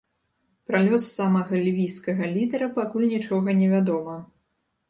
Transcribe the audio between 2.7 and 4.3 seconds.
пакуль нічога невядома.